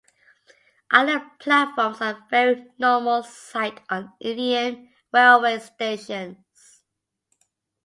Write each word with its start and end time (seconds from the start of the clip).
Island 0.89 1.29
platforms 1.37 2.01
are 2.01 2.13
a 2.15 2.25
very 2.31 2.65
normal 2.79 3.21
sight 3.21 3.81
on 3.87 4.11
Indian 4.19 4.91
railway 5.13 5.59
stations. 5.59 6.81